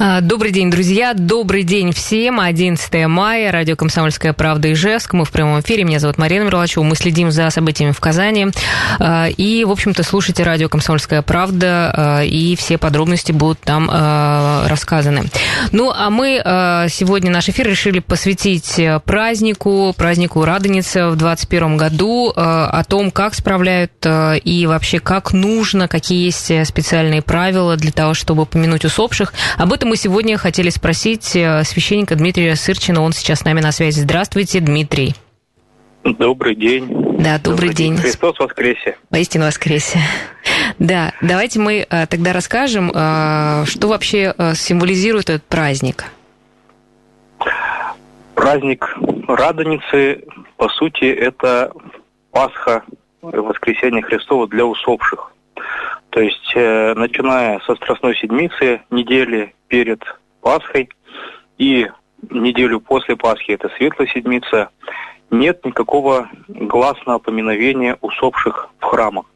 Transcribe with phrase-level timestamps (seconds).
[0.00, 1.12] Добрый день, друзья.
[1.12, 2.40] Добрый день всем.
[2.40, 3.52] 11 мая.
[3.52, 5.12] Радио «Комсомольская правда» Ижевск.
[5.12, 5.84] Мы в прямом эфире.
[5.84, 6.82] Меня зовут Марина Мерлачева.
[6.82, 8.46] Мы следим за событиями в Казани.
[8.98, 11.92] А, и, в общем-то, слушайте радио «Комсомольская правда».
[11.94, 15.24] А, и все подробности будут там рассказаны.
[15.72, 16.40] Ну, а мы
[16.88, 23.92] сегодня наш эфир решили посвятить празднику, празднику Радоницы в 2021 году, о том, как справляют
[24.06, 29.34] и вообще как нужно, какие есть специальные правила для того, чтобы помянуть усопших.
[29.58, 33.02] Об этом мы сегодня хотели спросить э, священника Дмитрия Сырчина.
[33.02, 33.98] Он сейчас с нами на связи.
[33.98, 35.16] Здравствуйте, Дмитрий.
[36.04, 36.86] Добрый день.
[37.18, 37.94] Да, добрый, добрый день.
[37.94, 37.96] день.
[37.96, 38.96] Христос воскресе.
[39.10, 39.98] Поистину воскресе.
[40.78, 46.04] Да, давайте мы э, тогда расскажем, э, что вообще символизирует этот праздник.
[48.36, 50.22] Праздник Радоницы,
[50.56, 51.72] по сути, это
[52.30, 52.84] Пасха,
[53.22, 55.29] воскресение Христова для усопших.
[56.10, 60.02] То есть, э, начиная со Страстной Седмицы, недели перед
[60.40, 60.88] Пасхой
[61.56, 61.88] и
[62.30, 64.70] неделю после Пасхи, это Светлая Седмица,
[65.30, 69.26] нет никакого гласного поминовения усопших в храмах.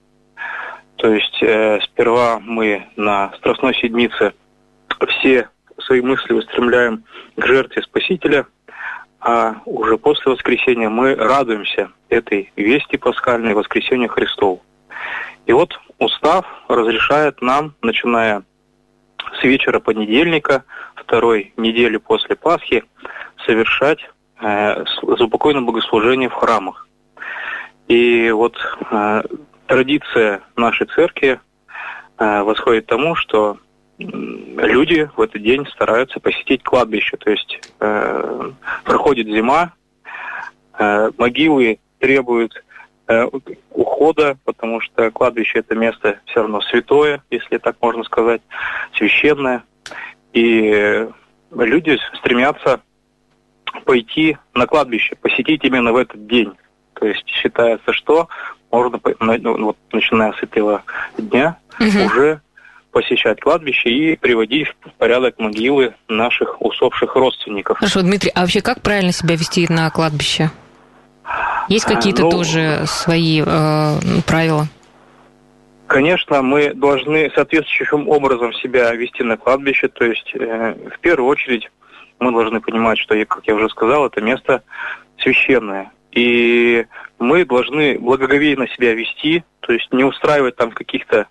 [0.96, 4.32] То есть э, сперва мы на Страстной Седмице
[5.08, 7.04] все свои мысли устремляем
[7.36, 8.46] к жертве Спасителя,
[9.20, 14.62] а уже после воскресения мы радуемся этой вести пасхальной воскресения Христову.
[15.46, 18.44] И вот устав разрешает нам, начиная
[19.38, 20.64] с вечера понедельника,
[20.94, 22.84] второй недели после Пасхи,
[23.46, 23.98] совершать
[24.40, 24.84] э,
[25.18, 26.88] заупокойное богослужение в храмах.
[27.88, 28.56] И вот
[28.90, 29.22] э,
[29.66, 31.40] традиция нашей церкви
[32.18, 33.58] э, восходит к тому, что
[33.98, 37.16] люди в этот день стараются посетить кладбище.
[37.16, 38.50] То есть э,
[38.84, 39.72] проходит зима,
[40.78, 42.64] э, могилы требуют
[43.70, 48.42] ухода, потому что кладбище это место все равно святое, если так можно сказать,
[48.96, 49.62] священное.
[50.32, 51.06] И
[51.54, 52.80] люди стремятся
[53.84, 56.52] пойти на кладбище, посетить именно в этот день.
[56.94, 58.28] То есть считается, что
[58.70, 60.82] можно, ну, вот, начиная с этого
[61.18, 62.06] дня, угу.
[62.06, 62.40] уже
[62.92, 67.78] посещать кладбище и приводить в порядок могилы наших усопших родственников.
[67.78, 70.50] Хорошо, Дмитрий, а вообще как правильно себя вести на кладбище?
[71.68, 74.66] Есть какие-то ну, тоже свои э, правила?
[75.86, 79.88] Конечно, мы должны соответствующим образом себя вести на кладбище.
[79.88, 81.70] То есть, э, в первую очередь,
[82.20, 84.62] мы должны понимать, что, как я уже сказал, это место
[85.18, 85.92] священное.
[86.12, 86.86] И
[87.18, 91.26] мы должны благоговейно себя вести, то есть не устраивать там каких-то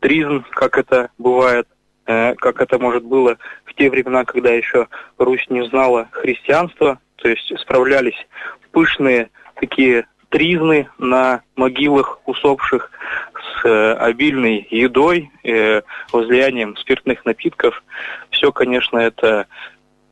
[0.00, 1.66] тризм, как это бывает,
[2.06, 7.28] э, как это может было в те времена, когда еще Русь не знала христианства, то
[7.28, 8.26] есть справлялись
[8.72, 12.90] пышные такие тризны на могилах усопших
[13.32, 17.82] с э, обильной едой, э, возлиянием спиртных напитков.
[18.30, 19.46] Все, конечно, это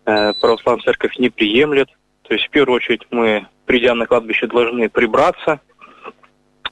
[0.06, 1.88] э, православная церковь не приемлет.
[2.22, 5.60] То есть, в первую очередь, мы, придя на кладбище, должны прибраться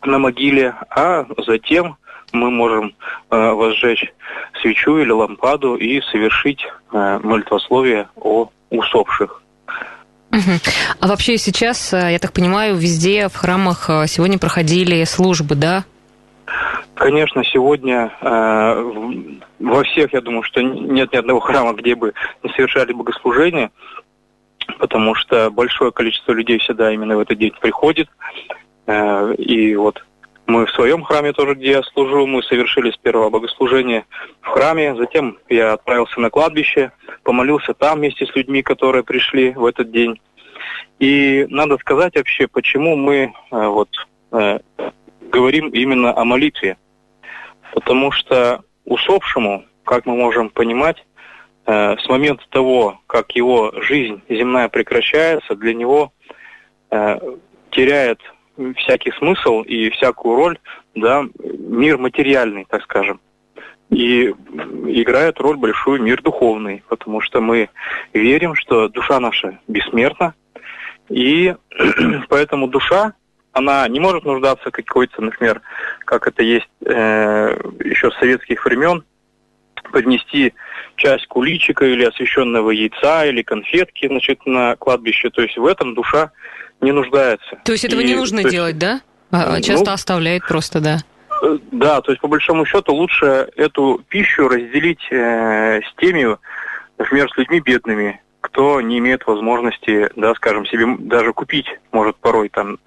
[0.03, 1.97] на могиле, а затем
[2.33, 2.95] мы можем
[3.31, 4.13] э, возжечь
[4.61, 9.44] свечу или лампаду и совершить э, молитвословие о усопших.
[11.01, 15.85] А вообще сейчас, э, я так понимаю, везде в храмах э, сегодня проходили службы, да?
[16.95, 18.85] Конечно, сегодня э,
[19.59, 22.13] во всех, я думаю, что нет ни одного храма, где бы
[22.43, 23.71] не совершали богослужения,
[24.79, 28.09] потому что большое количество людей всегда именно в этот день приходит.
[28.87, 30.05] Э, и вот
[30.47, 34.05] мы в своем храме тоже, где я служу, мы совершили с первого богослужения
[34.43, 39.65] в храме, затем я отправился на кладбище, помолился там вместе с людьми, которые пришли в
[39.65, 40.21] этот день.
[40.99, 43.89] И надо сказать вообще, почему мы э, вот
[44.33, 44.59] э,
[45.21, 46.77] говорим именно о молитве.
[47.73, 51.05] Потому что усопшему, как мы можем понимать,
[51.67, 56.13] э, с момента того, как его жизнь земная прекращается, для него
[56.91, 57.19] э,
[57.71, 58.21] теряет
[58.77, 60.59] всякий смысл и всякую роль,
[60.95, 63.21] да, мир материальный, так скажем.
[63.91, 64.35] И
[64.87, 67.69] играет роль большую мир духовный, потому что мы
[68.13, 70.35] верим, что душа наша бессмертна,
[71.09, 71.55] и
[72.29, 73.13] поэтому душа,
[73.53, 75.61] она не может нуждаться какой-то, например,
[76.01, 79.05] как это есть э, еще с советских времен,
[79.93, 80.55] поднести
[80.97, 85.31] часть куличика или освященного яйца или конфетки значит, на кладбище.
[85.31, 86.33] То есть в этом душа
[86.81, 87.59] не нуждается.
[87.65, 89.01] То есть этого и, не нужно есть, делать, да?
[89.31, 90.99] А, ну, часто оставляет просто, да.
[91.43, 96.37] Э, да, то есть по большому счету лучше эту пищу разделить э, с теми,
[96.99, 102.49] например, с людьми бедными, кто не имеет возможности, да, скажем, себе даже купить, может порой
[102.49, 102.79] там,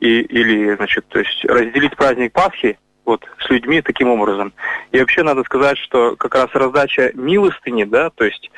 [0.00, 4.52] и, или, значит, то есть разделить праздник Пасхи вот с людьми таким образом.
[4.92, 8.50] И вообще надо сказать, что как раз раздача милостыни, да, то есть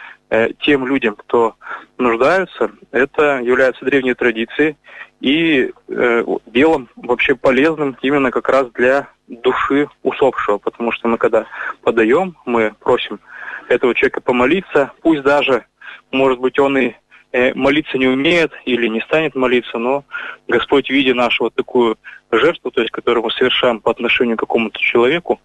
[0.61, 1.55] тем людям, кто
[1.99, 4.77] нуждаются, это является древней традицией
[5.21, 11.47] и э, делом вообще полезным именно как раз для души усопшего, потому что мы когда
[11.83, 13.21] подаем, мы просим
[13.69, 15.65] этого человека помолиться, пусть даже
[16.13, 16.93] может быть, он и
[17.33, 20.05] э, молиться не умеет или не станет молиться, но
[20.49, 21.99] Господь, видя нашу вот такую
[22.31, 25.41] жертву, то есть, которую мы совершаем по отношению к какому-то человеку,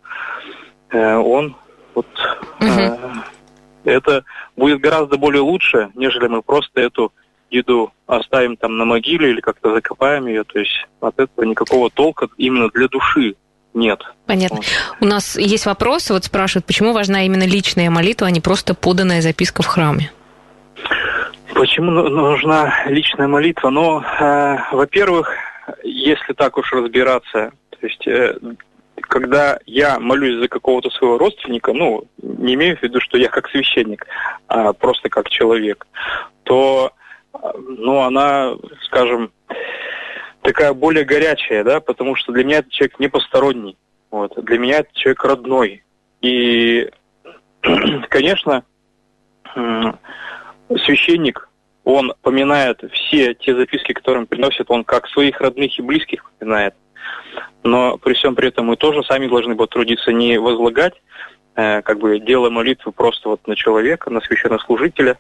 [0.90, 1.56] э, он
[1.94, 2.08] вот
[2.60, 2.70] угу.
[3.84, 4.24] Это
[4.56, 7.12] будет гораздо более лучше, нежели мы просто эту
[7.50, 10.44] еду оставим там на могиле или как-то закопаем ее.
[10.44, 13.36] То есть от этого никакого толка именно для души
[13.74, 14.02] нет.
[14.26, 14.58] Понятно.
[14.58, 14.66] Вот.
[15.02, 19.22] У нас есть вопрос, вот спрашивают, почему важна именно личная молитва, а не просто поданная
[19.22, 20.12] записка в храме?
[21.54, 23.70] Почему нужна личная молитва?
[23.70, 25.34] Ну, э, во-первых,
[25.84, 28.36] если так уж разбираться, то есть э,
[29.12, 33.50] когда я молюсь за какого-то своего родственника, ну, не имею в виду, что я как
[33.50, 34.08] священник,
[34.48, 35.86] а просто как человек,
[36.44, 36.94] то,
[37.58, 38.54] ну, она,
[38.86, 39.34] скажем,
[40.44, 43.78] такая более горячая, да, потому что для меня этот человек не посторонний,
[44.12, 45.84] вот, для меня этот человек родной.
[46.22, 46.90] И,
[48.08, 48.64] конечно,
[50.86, 51.50] священник,
[51.84, 56.76] он поминает все те записки, которые он приносит, он как своих родных и близких поминает.
[57.64, 60.94] Но при всем при этом мы тоже сами должны потрудиться не возлагать
[61.56, 65.18] э, как бы дело молитвы просто вот на человека, на священнослужителя,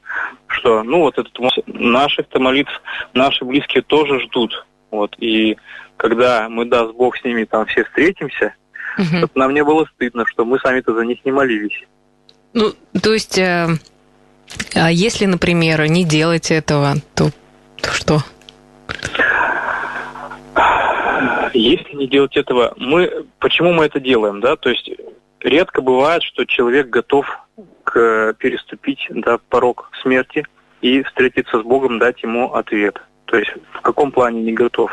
[0.47, 1.33] что, ну, вот этот
[1.67, 2.81] наших-то молитв
[3.13, 4.65] наши близкие тоже ждут.
[4.89, 5.57] Вот, и
[5.97, 8.55] когда мы, даст Бог, с ними там все встретимся,
[8.97, 9.05] угу.
[9.05, 11.85] чтобы нам не было стыдно, что мы сами-то за них не молились.
[12.53, 13.67] Ну, то есть э,
[14.73, 17.31] а если, например, не делать этого, то,
[17.81, 18.23] то что?
[21.53, 24.55] Если не делать этого, мы почему мы это делаем, да?
[24.55, 24.89] То есть
[25.39, 27.25] редко бывает, что человек готов
[27.83, 30.45] к, переступить да, порог смерти
[30.81, 33.01] и встретиться с Богом, дать ему ответ.
[33.25, 34.91] То есть в каком плане не готов?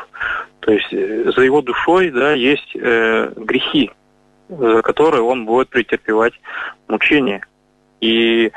[0.60, 3.90] То есть э, за его душой да, есть э, грехи,
[4.48, 6.34] за которые он будет претерпевать
[6.88, 7.42] мучения.
[8.00, 8.52] И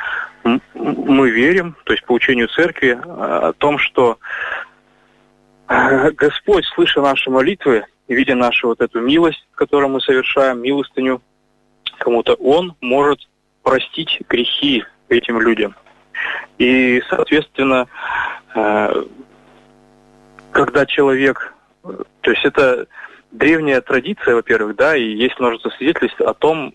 [0.74, 4.18] мы верим, то есть по учению церкви, о том, что
[6.15, 11.21] Господь, слыша наши молитвы, видя нашу вот эту милость, которую мы совершаем, милостыню
[12.00, 13.19] кому-то, Он может
[13.63, 15.75] простить грехи этим людям.
[16.57, 17.88] И, соответственно,
[18.56, 19.03] э,
[20.51, 21.53] когда человек,
[21.83, 22.88] то есть это
[23.31, 26.73] древняя традиция, во-первых, да, и есть множество свидетельств о том,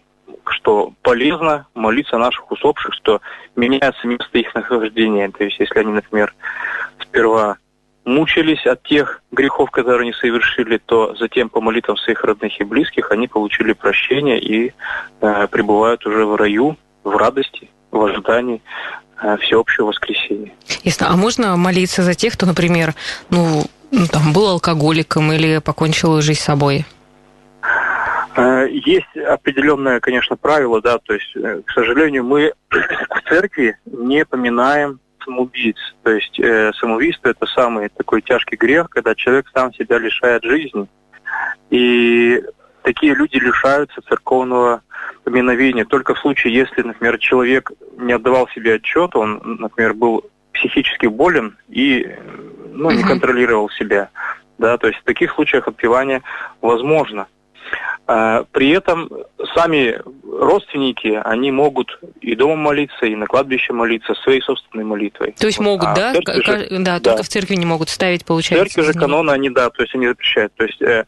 [0.48, 3.20] что полезно молиться наших усопших, что
[3.56, 5.30] меняется место их нахождения.
[5.30, 6.34] То есть, если они, например,
[7.02, 7.58] сперва
[8.06, 13.10] мучились от тех грехов, которые они совершили, то затем по молитвам своих родных и близких
[13.10, 14.72] они получили прощение и
[15.20, 18.62] э, пребывают уже в раю, в радости, в ожидании
[19.20, 20.52] э, всеобщего воскресения.
[20.84, 21.08] Ясно.
[21.10, 22.94] А можно молиться за тех, кто, например,
[23.28, 23.64] ну,
[24.12, 26.86] там, был алкоголиком или покончил жизнь с собой?
[28.36, 34.24] Э, есть определенное, конечно, правило, да, то есть, э, к сожалению, мы в церкви не
[34.24, 35.76] поминаем самоубийц.
[36.02, 40.86] То есть э, самоубийство это самый такой тяжкий грех, когда человек сам себя лишает жизни.
[41.70, 42.42] И
[42.82, 44.82] такие люди лишаются церковного
[45.24, 51.06] поминовения только в случае, если, например, человек не отдавал себе отчет, он, например, был психически
[51.06, 52.08] болен и
[52.72, 54.10] ну, не контролировал себя.
[54.58, 56.22] Да, то есть в таких случаях отпевание
[56.62, 57.26] возможно.
[58.06, 59.10] А, при этом
[59.54, 65.34] сами родственники, они могут и дома молиться, и на кладбище молиться своей собственной молитвой.
[65.38, 66.14] То есть могут, а да?
[66.14, 68.80] Же, да, только в церкви не могут ставить, получается.
[68.80, 70.54] В церкви же каноны, они, да, то есть они запрещают.
[70.54, 71.04] То есть э,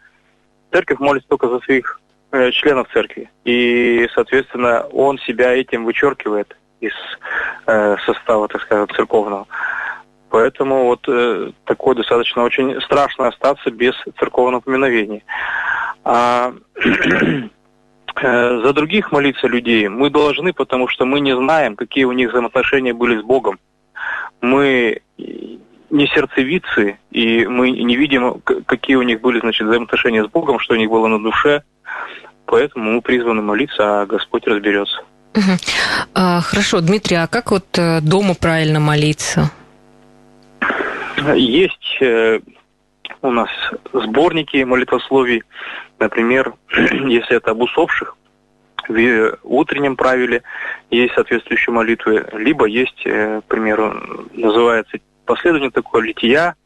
[0.73, 2.01] церковь молится только за своих
[2.33, 3.31] э, членов церкви.
[3.45, 6.93] И, соответственно, он себя этим вычеркивает из
[7.67, 9.47] э, состава, так сказать, церковного.
[10.31, 15.23] Поэтому вот э, такое достаточно очень страшно остаться без церковного поминовения.
[16.05, 16.53] А,
[16.85, 22.31] э, за других молиться людей мы должны, потому что мы не знаем, какие у них
[22.31, 23.59] взаимоотношения были с Богом.
[24.41, 30.59] Мы не сердцевицы, и мы не видим, какие у них были значит, взаимоотношения с Богом,
[30.59, 31.63] что у них было на душе.
[32.45, 35.01] Поэтому мы призваны молиться, а Господь разберется.
[35.35, 35.59] Угу.
[36.15, 39.51] Хорошо, Дмитрий, а как вот э, дома правильно молиться?
[41.35, 42.41] Есть э,
[43.23, 43.51] у нас
[43.93, 45.43] сборники молитвословий.
[45.99, 48.17] Например, если это об усопших,
[48.89, 50.43] в утреннем правиле
[50.91, 56.57] есть соответствующие молитвы, либо есть, к примеру, называется последование такое лития,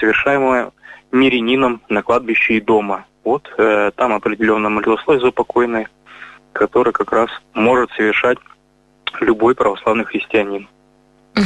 [0.00, 0.72] совершаемое
[1.12, 3.04] мирянином на кладбище и дома.
[3.24, 5.88] Вот э, там определенное молитвословие за покойное,
[6.52, 8.38] которое как раз может совершать
[9.20, 10.68] любой православный христианин.
[11.36, 11.44] Угу.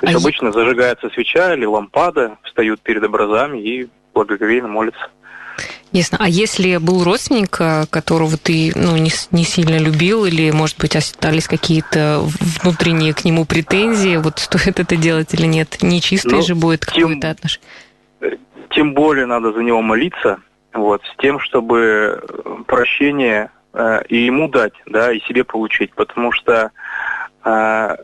[0.00, 0.52] То есть а обычно я...
[0.52, 5.08] зажигается свеча или лампада, встают перед образами и благоговейно молятся.
[5.92, 6.16] Ясно.
[6.20, 10.96] А если был родственник, э, которого ты ну, не, не сильно любил, или, может быть,
[10.96, 12.22] остались какие-то
[12.62, 15.82] внутренние к нему претензии, вот стоит это делать или нет?
[15.82, 17.68] Нечистое ну, же будет какое-то отношение.
[18.70, 20.38] Тем более надо за него молиться,
[20.72, 22.24] вот, с тем, чтобы
[22.66, 26.70] прощение э, и ему дать, да, и себе получить, потому что
[27.44, 27.96] э,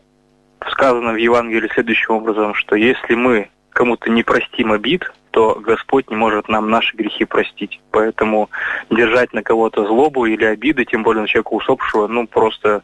[0.71, 6.15] сказано в Евангелии следующим образом, что если мы кому-то не простим обид, то Господь не
[6.15, 7.79] может нам наши грехи простить.
[7.91, 8.49] Поэтому
[8.89, 12.81] держать на кого-то злобу или обиды, тем более на человека усопшего, ну просто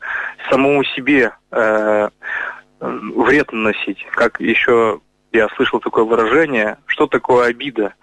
[0.49, 2.09] самому себе э,
[2.79, 4.05] вред наносить.
[4.11, 5.01] Как еще
[5.33, 7.93] я слышал такое выражение, что такое обида?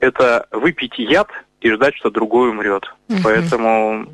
[0.00, 1.28] Это выпить яд
[1.60, 2.84] и ждать, что другой умрет.
[3.08, 3.18] Угу.
[3.24, 4.06] Поэтому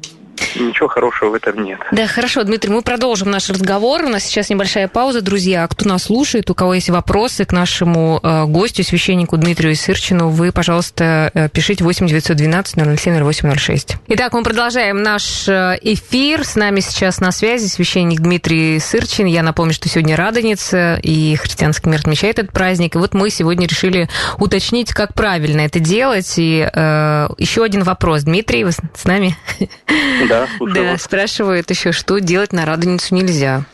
[0.56, 1.80] ничего хорошего в этом нет.
[1.92, 4.04] Да, хорошо, Дмитрий, мы продолжим наш разговор.
[4.04, 5.66] У нас сейчас небольшая пауза, друзья.
[5.68, 10.52] Кто нас слушает, у кого есть вопросы к нашему э, гостю, священнику Дмитрию Сырчину, вы,
[10.52, 13.96] пожалуйста, э, пишите 8 912 007 0806.
[14.08, 16.44] Итак, мы продолжаем наш э, эфир.
[16.44, 19.26] С нами сейчас на связи священник Дмитрий Сырчин.
[19.26, 22.94] Я напомню, что сегодня Радоница, и христианский мир отмечает этот праздник.
[22.94, 24.08] И вот мы сегодня решили
[24.38, 26.34] уточнить, как правильно это делать.
[26.36, 28.22] И э, еще один вопрос.
[28.22, 29.36] Дмитрий, вы с нами?
[30.28, 31.02] Да, слушаю Да, вас.
[31.02, 33.64] спрашивают еще, что делать на Радоницу нельзя.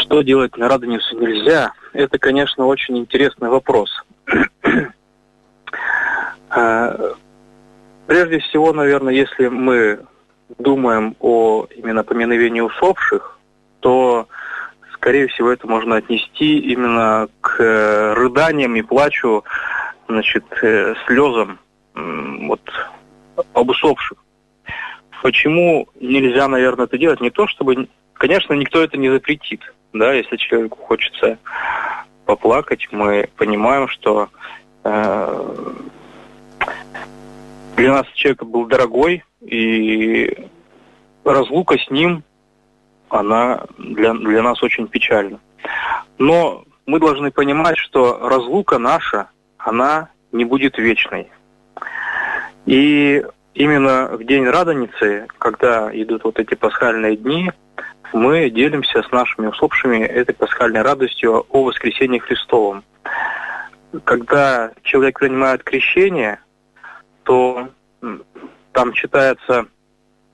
[0.00, 1.72] Что делать на Радоницу нельзя?
[1.92, 3.90] Это, конечно, очень интересный вопрос.
[6.54, 7.14] А,
[8.06, 10.00] прежде всего, наверное, если мы
[10.58, 13.38] думаем о именно поминовении усопших,
[13.80, 14.28] то,
[14.92, 19.44] скорее всего, это можно отнести именно к э, рыданиям и плачу,
[20.08, 21.58] значит, э, слезам
[21.94, 22.60] вот
[23.52, 24.18] об усопших.
[25.22, 27.20] Почему нельзя, наверное, это делать?
[27.20, 27.88] Не то, чтобы...
[28.14, 29.60] Конечно, никто это не запретит.
[29.92, 31.38] Да, если человеку хочется
[32.24, 34.30] поплакать, мы понимаем, что
[34.84, 35.74] э,
[37.76, 40.48] для нас человек был дорогой, и
[41.24, 42.22] разлука с ним,
[43.08, 45.40] она для, для нас очень печальна.
[46.18, 51.28] Но мы должны понимать, что разлука наша, она не будет вечной.
[52.66, 57.50] И именно в день Радоницы, когда идут вот эти пасхальные дни,
[58.12, 62.84] мы делимся с нашими усопшими этой пасхальной радостью о воскресении Христовом.
[64.04, 66.40] Когда человек принимает крещение,
[67.24, 67.68] то
[68.72, 69.66] там читается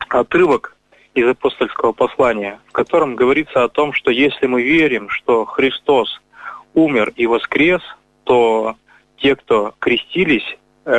[0.08, 0.76] отрывок
[1.14, 6.20] из апостольского послания, в котором говорится о том, что если мы верим, что Христос
[6.75, 7.82] умер и воскрес,
[8.25, 8.76] то
[9.16, 10.56] те, кто крестились,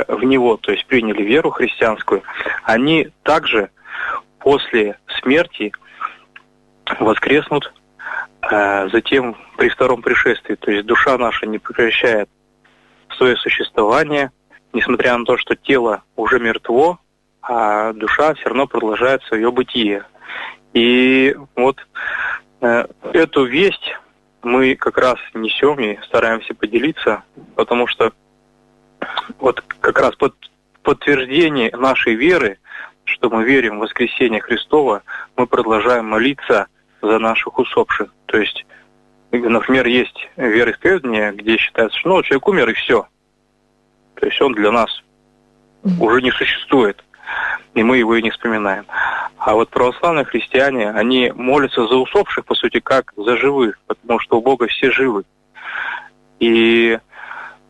[0.08, 2.22] в него, то есть приняли веру христианскую,
[2.64, 3.72] они также
[4.40, 5.72] после смерти
[7.00, 7.74] воскреснут
[8.42, 10.56] э, затем при втором пришествии.
[10.56, 12.30] То есть душа наша не прекращает
[13.18, 14.32] свое существование,
[14.74, 17.00] несмотря на то, что тело уже мертво,
[17.42, 20.04] а душа все равно продолжает свое бытие.
[20.74, 21.78] И вот
[22.62, 23.96] э, эту весть
[24.42, 27.24] мы как раз несем и стараемся поделиться,
[27.56, 28.14] потому что
[29.40, 30.36] вот как раз под
[30.84, 32.58] подтверждение нашей веры,
[33.04, 35.04] что мы верим в воскресение Христова,
[35.36, 36.68] мы продолжаем молиться
[37.02, 38.10] за наших усопших.
[38.28, 38.66] То есть,
[39.32, 43.08] например, есть вероисповедание, где считается, что ну, человек умер и все.
[44.16, 44.90] То есть он для нас
[46.00, 47.04] уже не существует,
[47.74, 48.86] и мы его и не вспоминаем.
[49.38, 54.38] А вот православные христиане, они молятся за усопших, по сути, как за живых, потому что
[54.38, 55.24] у Бога все живы.
[56.40, 57.00] И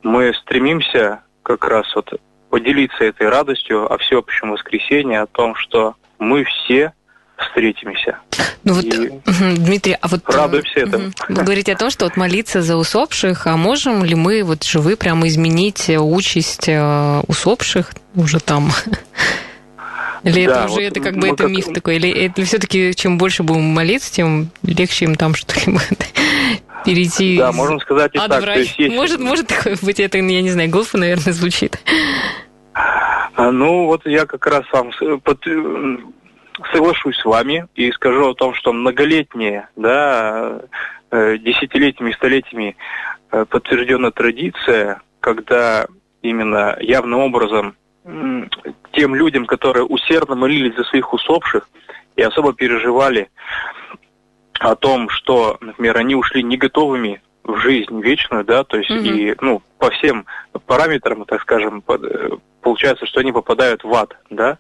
[0.03, 2.13] мы стремимся как раз вот
[2.50, 6.94] поделиться этой радостью о всеобщем воскресенье, о том, что мы все
[7.38, 8.18] встретимся.
[8.63, 11.12] Ну вот, Дмитрий, а вот радуемся этому.
[11.29, 14.98] Вы говорите о том, что вот молиться за усопших, а можем ли мы вот живы
[14.98, 18.72] прямо изменить участь э, усопших уже там?
[20.24, 21.52] Или да, это уже вот это как бы это как...
[21.52, 21.96] миф такой?
[21.96, 25.82] Или это все-таки чем больше будем молиться, тем легче им там что-либо
[26.86, 27.38] перейти.
[27.38, 28.44] Да, можно сказать и так.
[28.44, 28.80] То есть.
[28.80, 31.80] Может, может такое быть, это, я не знаю, глупо, наверное, звучит.
[32.74, 34.92] А, ну, вот я как раз сам
[35.24, 35.46] под,
[36.74, 40.62] соглашусь с вами и скажу о том, что многолетние, да,
[41.12, 42.76] э, десятилетиями, столетиями
[43.32, 45.88] э, подтверждена традиция, когда
[46.22, 47.76] именно явным образом
[48.94, 51.70] тем людям, которые усердно молились за своих усопших
[52.15, 53.29] и особо переживали
[54.60, 59.18] о том, что, например, они ушли не готовыми в жизнь вечную, да, то есть mm-hmm.
[59.18, 60.25] и, ну, по всем
[60.65, 62.29] параметрам, так скажем, э,
[62.62, 64.58] получается, что они попадают в ад, да,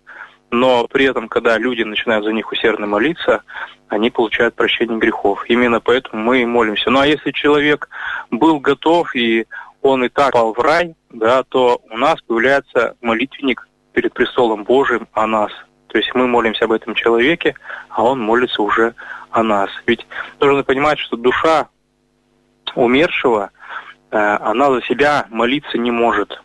[0.51, 3.43] но при этом, когда люди начинают за них усердно молиться,
[3.87, 5.43] они получают прощение грехов.
[5.47, 6.89] Именно поэтому мы и молимся.
[6.89, 7.89] Ну а если человек
[8.31, 9.45] был готов и
[9.81, 15.07] он и так попал в рай, да, то у нас появляется молитвенник перед престолом Божиим
[15.13, 15.51] о нас.
[15.87, 17.55] То есть мы молимся об этом человеке,
[17.89, 18.93] а он молится уже
[19.31, 19.69] о нас.
[19.87, 20.05] Ведь
[20.39, 21.67] нужно понимать, что душа
[22.75, 23.49] умершего,
[24.11, 26.41] э, она за себя молиться не может.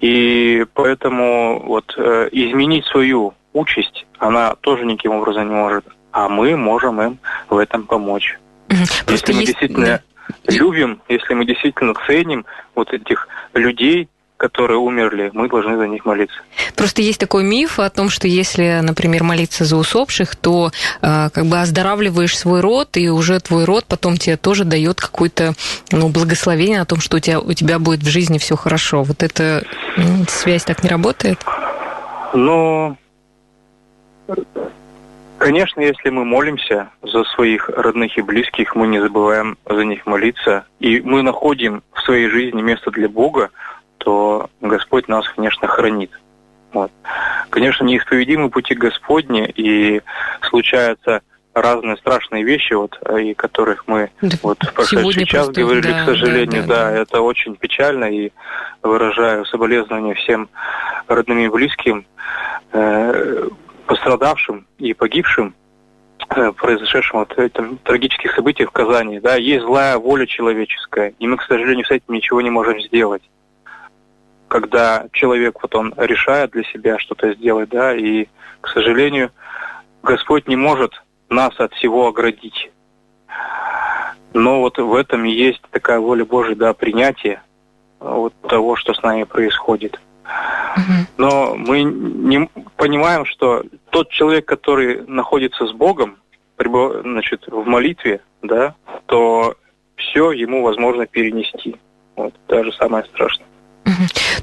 [0.00, 5.84] И поэтому вот э, изменить свою участь она тоже никаким образом не может.
[6.12, 7.18] А мы можем им
[7.50, 8.38] в этом помочь.
[8.68, 9.46] Просто если мы есть...
[9.46, 10.02] действительно
[10.46, 12.44] любим, если мы действительно ценим
[12.74, 14.08] вот этих людей,
[14.38, 16.36] которые умерли, мы должны за них молиться.
[16.76, 20.70] Просто есть такой миф о том, что если, например, молиться за усопших, то
[21.02, 25.54] э, как бы оздоравливаешь свой род, и уже твой род потом тебе тоже дает какое-то
[25.90, 29.02] ну, благословение о том, что у тебя, у тебя будет в жизни все хорошо.
[29.02, 29.64] Вот эта
[29.96, 31.40] ну, связь так не работает?
[32.32, 32.96] Ну,
[35.38, 40.66] конечно, если мы молимся за своих родных и близких, мы не забываем за них молиться,
[40.80, 43.50] и мы находим в своей жизни место для Бога,
[43.98, 46.10] то Господь нас, конечно, хранит.
[46.72, 46.92] Вот.
[47.50, 50.02] Конечно, неисповедимы пути Господни, и
[50.42, 51.22] случаются
[51.54, 56.02] разные страшные вещи, вот, и которых мы да, вот в прошедший час просто, говорили, да,
[56.02, 58.30] к сожалению, да, да, да, это очень печально, и
[58.82, 60.48] выражаю соболезнования всем
[61.08, 62.04] родным и близким,
[62.72, 63.48] э,
[63.88, 65.54] пострадавшим и погибшим
[66.36, 71.36] э, произошедшем вот этом трагических событиях в Казани, да, есть злая воля человеческая, и мы,
[71.36, 73.22] к сожалению, с этим ничего не можем сделать
[74.48, 78.26] когда человек вот он решает для себя что-то сделать, да, и,
[78.60, 79.30] к сожалению,
[80.02, 80.92] Господь не может
[81.28, 82.70] нас от всего оградить.
[84.32, 87.42] Но вот в этом и есть такая воля Божия, да, принятие
[88.00, 90.00] вот того, что с нами происходит.
[91.16, 96.16] Но мы не понимаем, что тот человек, который находится с Богом,
[96.58, 98.74] значит, в молитве, да,
[99.06, 99.56] то
[99.96, 101.76] все ему возможно перенести.
[102.16, 103.46] Вот, даже самое страшное.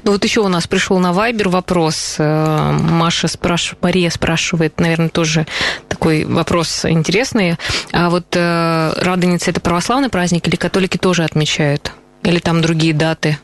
[0.02, 2.16] Ну вот еще у нас пришел на Вайбер вопрос.
[2.18, 5.46] Э, Маша спрашивает, Мария спрашивает, наверное, тоже
[5.88, 7.56] такой вопрос интересный.
[7.92, 11.92] А вот э, Радоница это православный праздник или католики тоже отмечают?
[12.22, 13.38] Или там другие даты?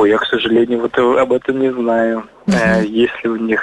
[0.00, 2.24] Ой, я, к сожалению, вот об этом не знаю.
[2.46, 2.86] Uh-huh.
[2.86, 3.62] Есть ли у них...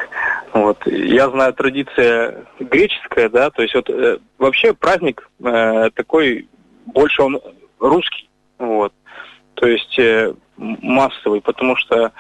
[0.54, 0.78] Вот.
[0.86, 6.48] Я знаю традиция греческая, да, то есть вот э, вообще праздник э, такой,
[6.86, 7.40] больше он
[7.80, 8.94] русский, вот.
[9.56, 12.12] То есть э, массовый, потому что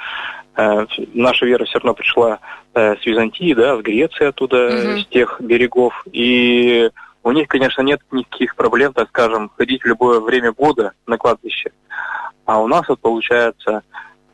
[0.55, 2.39] э, наша вера все равно пришла
[2.73, 4.99] э, с Византии, да, с Греции оттуда, угу.
[4.99, 5.93] с тех берегов.
[6.11, 6.89] И
[7.27, 11.71] у них, конечно, нет никаких проблем, так скажем, ходить в любое время года на кладбище.
[12.45, 13.83] А у нас вот получается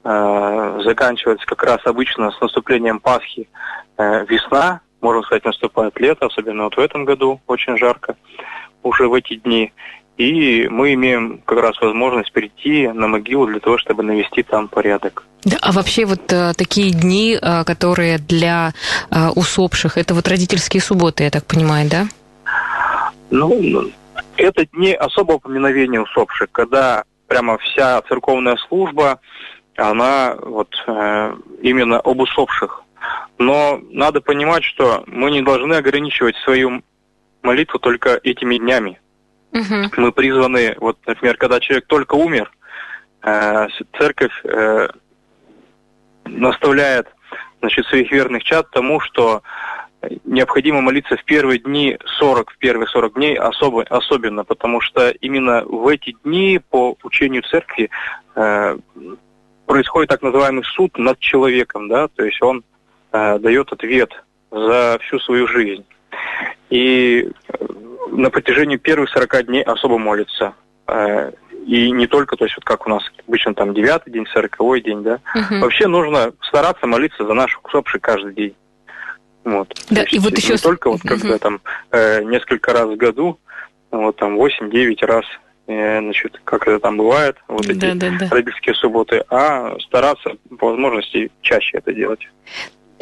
[0.03, 3.49] э, заканчивается как раз обычно с наступлением Пасхи
[3.97, 8.15] э, весна, можно сказать, наступает лето, особенно вот в этом году очень жарко
[8.83, 9.73] уже в эти дни.
[10.17, 15.25] И мы имеем как раз возможность прийти на могилу для того, чтобы навести там порядок.
[15.43, 18.73] Да, а вообще вот а, такие дни, а, которые для
[19.09, 22.07] а, усопших, это вот родительские субботы, я так понимаю, да?
[23.33, 23.91] Ну, ну
[24.37, 29.19] это дни особого поминовения усопших, когда прямо вся церковная служба,
[29.75, 32.83] она вот э, именно об усопших.
[33.39, 36.83] Но надо понимать, что мы не должны ограничивать свою
[37.41, 39.01] молитву только этими днями.
[39.51, 39.89] Угу.
[39.97, 42.51] Мы призваны, вот, например, когда человек только умер,
[43.23, 43.67] э,
[43.97, 44.89] церковь э,
[46.25, 47.07] наставляет
[47.61, 49.41] значит, своих верных чад тому, что
[50.25, 55.63] необходимо молиться в первые дни 40, в первые 40 дней особо, особенно, потому что именно
[55.65, 57.89] в эти дни по учению церкви
[58.35, 58.77] э,
[59.65, 62.63] происходит так называемый суд над человеком, да, то есть он
[63.11, 64.11] э, дает ответ
[64.51, 65.85] за всю свою жизнь.
[66.69, 67.29] И
[68.11, 70.53] на протяжении первых 40 дней особо молится.
[70.87, 71.31] Э,
[71.65, 75.01] и не только, то есть вот как у нас обычно там девятый день, сороковой день,
[75.01, 75.19] да.
[75.35, 75.61] Угу.
[75.61, 78.55] Вообще нужно стараться молиться за наших усопших каждый день.
[79.43, 79.73] Вот.
[79.89, 80.53] Да, и вот еще...
[80.53, 83.39] Не только вот когда там э, несколько раз в году,
[83.91, 85.25] вот там 8-9 раз,
[85.67, 88.29] э, значит, как это там бывает, вот эти да, да, да.
[88.29, 92.21] родительские субботы, а стараться по возможности чаще это делать.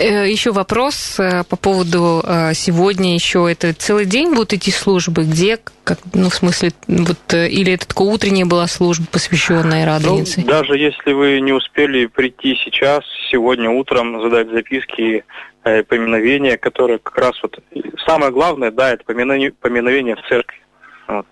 [0.02, 5.24] Э, еще вопрос э, по поводу э, сегодня еще это целый день будут идти службы,
[5.24, 10.42] где, как, ну, в смысле, вот, или это только утренняя была служба, посвященная Радонице?
[10.42, 15.24] Ну, даже если вы не успели прийти сейчас, сегодня утром задать записки
[15.64, 17.60] э, поминовения, которые как раз вот
[18.06, 20.60] самое главное, да, это поминовение, поминовение в церкви.
[21.08, 21.26] Вот.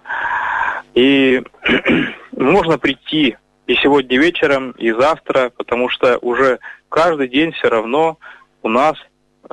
[0.93, 1.41] И
[2.31, 3.37] можно прийти
[3.67, 8.17] и сегодня вечером, и завтра, потому что уже каждый день все равно
[8.63, 8.95] у нас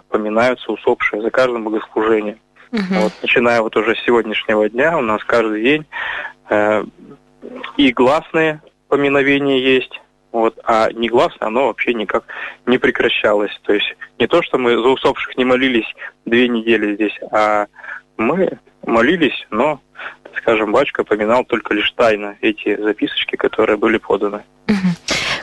[0.09, 2.41] поминаются усопшие за каждым богослужением.
[2.73, 3.03] Угу.
[3.03, 5.87] Вот, начиная вот уже с сегодняшнего дня у нас каждый день
[6.49, 6.85] э,
[7.77, 10.01] и гласные поминовения есть,
[10.41, 12.25] вот, а негласное оно вообще никак
[12.67, 13.53] не прекращалось.
[13.63, 15.87] То есть не то, что мы за усопших не молились
[16.25, 17.67] две недели здесь, а
[18.17, 19.81] мы молились, но
[20.37, 24.43] скажем, батюшка поминал только лишь тайно эти записочки, которые были поданы.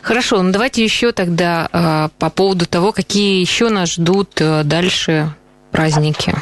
[0.02, 5.30] Хорошо, ну давайте еще тогда э, по поводу того, какие еще нас ждут э, дальше
[5.72, 6.34] праздники.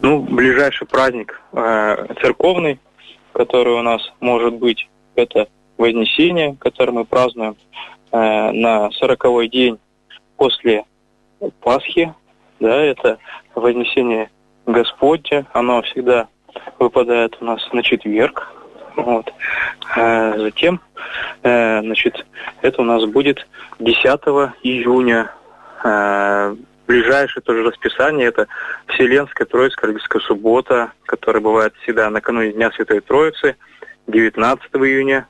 [0.00, 2.80] Ну, ближайший праздник э, церковный,
[3.32, 5.46] который у нас может быть, это
[5.82, 7.56] Вознесение, которое мы празднуем
[8.12, 9.80] э, на сороковой день
[10.36, 10.84] после
[11.60, 12.14] Пасхи.
[12.60, 13.18] Да, это
[13.56, 14.30] Вознесение
[14.64, 16.28] Господня, оно всегда
[16.78, 18.52] выпадает у нас на четверг.
[18.94, 19.32] Вот.
[19.96, 20.80] А затем,
[21.42, 22.24] э, значит,
[22.60, 23.44] это у нас будет
[23.80, 24.04] 10
[24.62, 25.32] июня.
[25.82, 26.54] Э,
[26.86, 28.46] ближайшее тоже расписание это
[28.86, 33.56] Вселенская Троицкая Рождественская суббота, которая бывает всегда накануне Дня Святой Троицы,
[34.06, 35.26] 19 июня.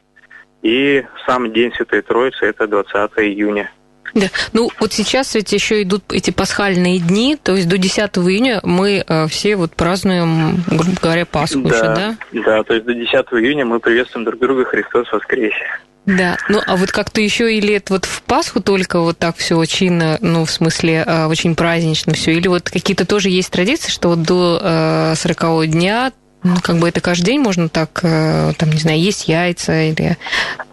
[0.62, 3.70] И сам День Святой Троицы это 20 июня.
[4.14, 8.60] Да, ну вот сейчас ведь еще идут эти пасхальные дни, то есть до 10 июня
[8.62, 12.16] мы э, все вот празднуем, грубо говоря, Пасху да, еще, да?
[12.32, 15.64] Да, то есть до 10 июня мы приветствуем друг друга Христос воскресе.
[16.04, 19.56] Да, ну а вот как-то еще или это вот в Пасху только вот так все
[19.56, 24.08] очень, ну в смысле э, очень празднично все, или вот какие-то тоже есть традиции, что
[24.08, 28.78] вот до 40 э, дня ну, как бы это каждый день можно так, там, не
[28.78, 30.16] знаю, есть яйца или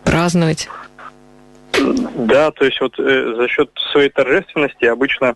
[0.04, 0.70] праздновать?
[1.74, 5.36] Да, то есть вот э, за счет своей торжественности обычно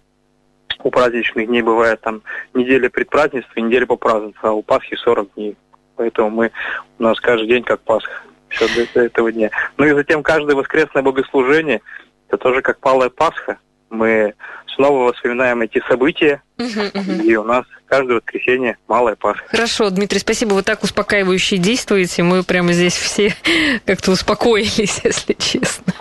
[0.84, 2.22] у праздничных дней бывает там
[2.54, 5.56] неделя предпразднества и неделя по празднеству, а у Пасхи 40 дней.
[5.96, 6.52] Поэтому мы
[7.00, 8.22] у нас каждый день как Пасха.
[8.50, 9.50] Все до этого дня.
[9.78, 11.82] Ну и затем каждое воскресное богослужение,
[12.28, 13.58] это тоже как Палая Пасха.
[13.90, 14.34] Мы
[14.76, 19.44] снова вспоминаем эти события, и у нас каждое воскресенье малая Пасха.
[19.48, 20.54] Хорошо, Дмитрий, спасибо.
[20.54, 22.24] Вы так успокаивающе действуете.
[22.24, 23.36] Мы прямо здесь все
[23.86, 25.94] как-то успокоились, если честно.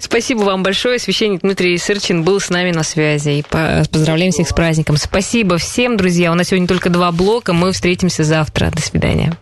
[0.00, 0.98] Спасибо вам большое.
[0.98, 3.40] Священник Дмитрий Сырчин был с нами на связи.
[3.40, 4.96] И поздравляем всех с праздником.
[4.96, 6.32] Спасибо всем, друзья.
[6.32, 7.52] У нас сегодня только два блока.
[7.52, 8.70] Мы встретимся завтра.
[8.70, 9.38] До свидания.